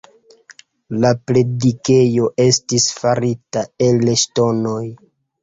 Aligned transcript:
La 1.03 1.11
predikejo 1.31 2.31
estis 2.47 2.89
farita 3.01 3.63
el 3.91 4.03
ŝtonoj. 4.25 4.83